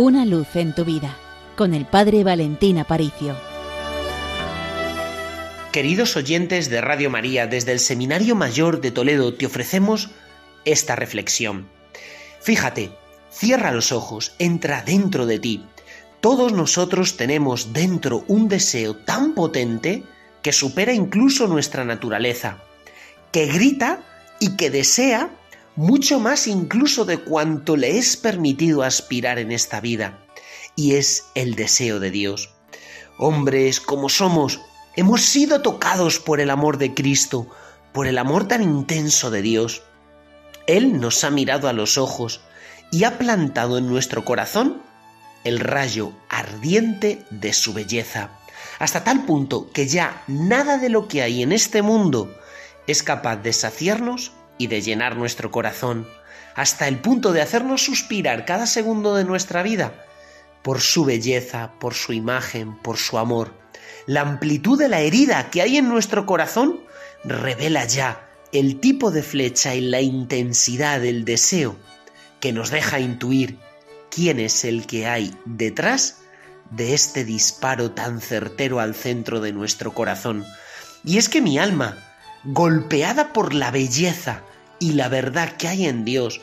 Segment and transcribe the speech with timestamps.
[0.00, 1.16] Una luz en tu vida
[1.56, 3.36] con el Padre Valentín Aparicio.
[5.72, 10.10] Queridos oyentes de Radio María, desde el Seminario Mayor de Toledo te ofrecemos
[10.64, 11.68] esta reflexión.
[12.40, 12.92] Fíjate,
[13.32, 15.64] cierra los ojos, entra dentro de ti.
[16.20, 20.04] Todos nosotros tenemos dentro un deseo tan potente
[20.42, 22.58] que supera incluso nuestra naturaleza,
[23.32, 24.04] que grita
[24.38, 25.30] y que desea
[25.78, 30.18] mucho más incluso de cuanto le es permitido aspirar en esta vida,
[30.74, 32.50] y es el deseo de Dios.
[33.16, 34.60] Hombres como somos,
[34.96, 37.46] hemos sido tocados por el amor de Cristo,
[37.92, 39.84] por el amor tan intenso de Dios.
[40.66, 42.40] Él nos ha mirado a los ojos
[42.90, 44.82] y ha plantado en nuestro corazón
[45.44, 48.30] el rayo ardiente de su belleza,
[48.80, 52.36] hasta tal punto que ya nada de lo que hay en este mundo
[52.88, 56.06] es capaz de saciarnos y de llenar nuestro corazón,
[56.54, 60.04] hasta el punto de hacernos suspirar cada segundo de nuestra vida
[60.62, 63.54] por su belleza, por su imagen, por su amor.
[64.06, 66.80] La amplitud de la herida que hay en nuestro corazón
[67.24, 71.76] revela ya el tipo de flecha y la intensidad del deseo
[72.40, 73.58] que nos deja intuir
[74.10, 76.18] quién es el que hay detrás
[76.70, 80.44] de este disparo tan certero al centro de nuestro corazón.
[81.04, 81.96] Y es que mi alma,
[82.44, 84.42] golpeada por la belleza
[84.78, 86.40] y la verdad que hay en Dios,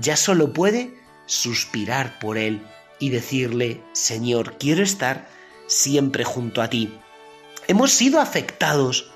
[0.00, 0.94] ya solo puede
[1.26, 2.62] suspirar por Él
[2.98, 5.28] y decirle, Señor, quiero estar
[5.66, 6.92] siempre junto a ti.
[7.66, 9.10] Hemos sido afectados,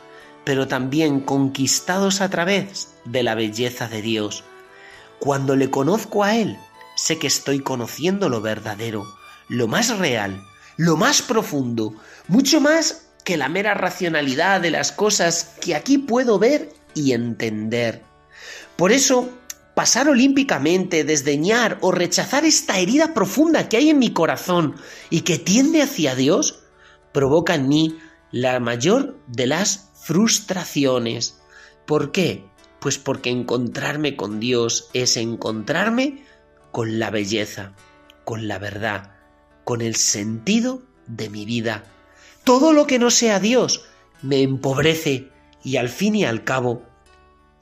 [0.44, 4.44] pero también conquistados a través de la belleza de Dios.
[5.18, 6.58] Cuando le conozco a Él,
[6.96, 9.04] sé que estoy conociendo lo verdadero,
[9.48, 10.42] lo más real,
[10.76, 11.94] lo más profundo,
[12.28, 18.11] mucho más que la mera racionalidad de las cosas que aquí puedo ver y entender.
[18.82, 19.30] Por eso,
[19.76, 24.74] pasar olímpicamente, desdeñar o rechazar esta herida profunda que hay en mi corazón
[25.08, 26.64] y que tiende hacia Dios,
[27.12, 27.96] provoca en mí
[28.32, 31.38] la mayor de las frustraciones.
[31.86, 32.44] ¿Por qué?
[32.80, 36.24] Pues porque encontrarme con Dios es encontrarme
[36.72, 37.74] con la belleza,
[38.24, 39.12] con la verdad,
[39.62, 41.84] con el sentido de mi vida.
[42.42, 43.84] Todo lo que no sea Dios
[44.22, 45.28] me empobrece
[45.62, 46.82] y al fin y al cabo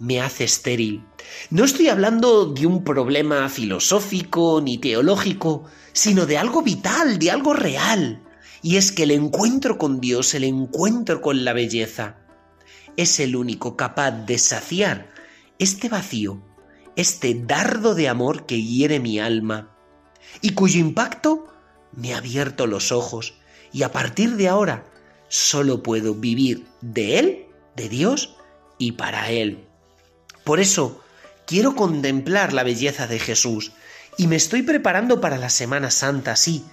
[0.01, 1.05] me hace estéril.
[1.51, 7.53] No estoy hablando de un problema filosófico ni teológico, sino de algo vital, de algo
[7.53, 8.23] real.
[8.63, 12.17] Y es que el encuentro con Dios, el encuentro con la belleza,
[12.97, 15.11] es el único capaz de saciar
[15.59, 16.43] este vacío,
[16.97, 19.77] este dardo de amor que hiere mi alma,
[20.41, 21.47] y cuyo impacto
[21.93, 23.35] me ha abierto los ojos,
[23.73, 24.87] y a partir de ahora
[25.29, 27.47] solo puedo vivir de Él,
[27.77, 28.37] de Dios
[28.79, 29.70] y para Él.
[30.45, 31.03] Por eso
[31.47, 33.73] quiero contemplar la belleza de Jesús
[34.17, 36.65] y me estoy preparando para la Semana Santa, sí,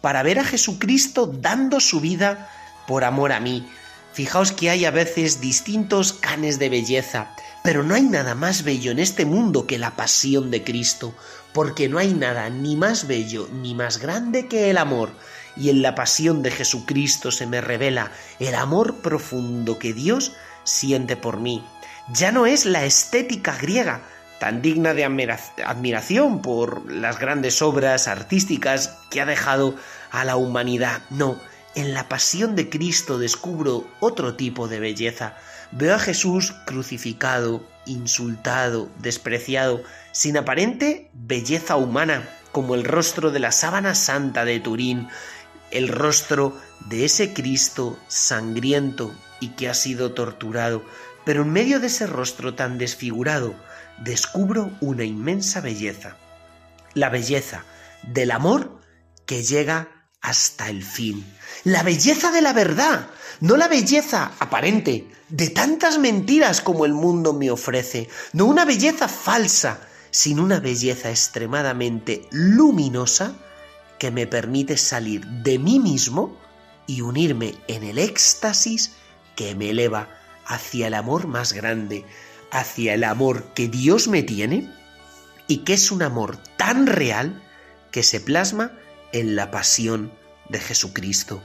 [0.00, 2.50] para ver a Jesucristo dando su vida
[2.86, 3.68] por amor a mí.
[4.12, 8.92] Fijaos que hay a veces distintos canes de belleza, pero no hay nada más bello
[8.92, 11.14] en este mundo que la pasión de Cristo,
[11.52, 15.10] porque no hay nada ni más bello ni más grande que el amor,
[15.56, 20.32] y en la pasión de Jesucristo se me revela el amor profundo que Dios
[20.64, 21.64] siente por mí
[22.12, 24.00] ya no es la estética griega,
[24.38, 29.74] tan digna de admiración por las grandes obras artísticas que ha dejado
[30.10, 31.02] a la humanidad.
[31.10, 31.40] No,
[31.74, 35.36] en la pasión de Cristo descubro otro tipo de belleza.
[35.72, 43.52] Veo a Jesús crucificado, insultado, despreciado, sin aparente belleza humana, como el rostro de la
[43.52, 45.08] sábana santa de Turín,
[45.70, 46.56] el rostro
[46.88, 50.82] de ese Cristo sangriento y que ha sido torturado.
[51.26, 53.56] Pero en medio de ese rostro tan desfigurado
[53.98, 56.16] descubro una inmensa belleza,
[56.94, 57.64] la belleza
[58.04, 58.80] del amor
[59.26, 59.88] que llega
[60.20, 61.26] hasta el fin,
[61.64, 63.08] la belleza de la verdad,
[63.40, 69.08] no la belleza aparente de tantas mentiras como el mundo me ofrece, no una belleza
[69.08, 69.80] falsa,
[70.12, 73.34] sino una belleza extremadamente luminosa
[73.98, 76.36] que me permite salir de mí mismo
[76.86, 78.92] y unirme en el éxtasis
[79.34, 80.08] que me eleva
[80.46, 82.04] hacia el amor más grande,
[82.50, 84.70] hacia el amor que Dios me tiene
[85.48, 87.42] y que es un amor tan real
[87.90, 88.72] que se plasma
[89.12, 90.12] en la pasión
[90.48, 91.42] de Jesucristo.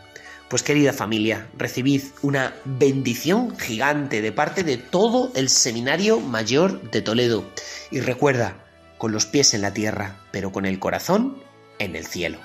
[0.50, 7.02] Pues querida familia, recibid una bendición gigante de parte de todo el Seminario Mayor de
[7.02, 7.46] Toledo.
[7.90, 8.66] Y recuerda,
[8.98, 11.42] con los pies en la tierra, pero con el corazón
[11.80, 12.38] en el cielo.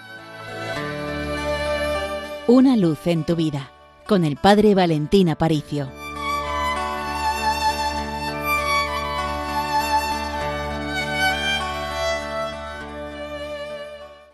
[2.47, 3.73] Una luz en tu vida,
[4.07, 5.91] con el Padre Valentín Aparicio.